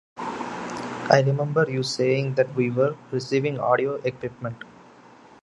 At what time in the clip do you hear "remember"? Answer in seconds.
1.23-1.67